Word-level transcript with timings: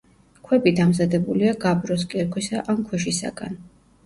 ქვები 0.45 0.71
დამზადებულია 0.79 1.51
გაბროს, 1.67 2.07
კირქვისა 2.15 2.65
ან 2.75 2.81
ქვიშაქვისაგან. 2.89 3.57